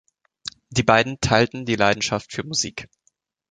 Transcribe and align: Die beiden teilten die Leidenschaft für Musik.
Die 0.71 0.81
beiden 0.81 1.19
teilten 1.21 1.63
die 1.65 1.75
Leidenschaft 1.75 2.33
für 2.33 2.43
Musik. 2.43 2.89